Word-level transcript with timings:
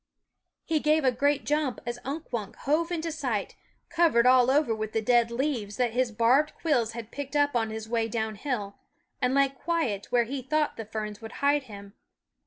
He 0.65 0.79
gave 0.79 1.03
a 1.05 1.11
great 1.11 1.45
jump 1.45 1.79
as 1.85 1.99
Unk 2.03 2.33
Wunk 2.33 2.55
hove 2.55 2.91
into 2.91 3.11
sight, 3.11 3.55
covered 3.87 4.25
all 4.25 4.49
over 4.49 4.73
with 4.73 4.93
the 4.93 4.99
dead 5.03 5.29
leaves 5.29 5.77
that 5.77 5.93
his 5.93 6.11
barbed 6.11 6.55
quills 6.55 6.93
had 6.93 7.11
picked 7.11 7.35
up 7.35 7.55
on 7.55 7.69
his 7.69 7.87
way 7.87 8.07
downhill, 8.07 8.77
and 9.21 9.35
lay 9.35 9.49
quiet 9.49 10.07
where 10.11 10.23
he 10.23 10.41
thought 10.41 10.75
the 10.75 10.85
ferns 10.85 11.21
would 11.21 11.33
hide 11.33 11.65
him. 11.69 11.93